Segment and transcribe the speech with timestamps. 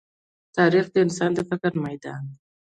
[0.57, 2.35] تاریخ د انسان د فکر ميدان دی.